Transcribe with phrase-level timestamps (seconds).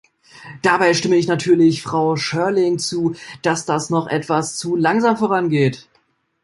[0.63, 3.13] Dabei stimme ich natürlich Frau Schörling zu,
[3.43, 5.87] dass das noch etwas zu langsam vorangeht.